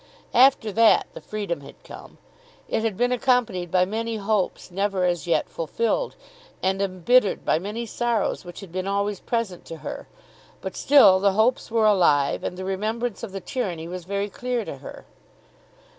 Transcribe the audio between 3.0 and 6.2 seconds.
accompanied by many hopes never as yet fulfilled,